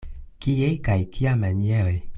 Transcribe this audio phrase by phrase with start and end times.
[0.45, 1.97] Kie kaj kiamaniere?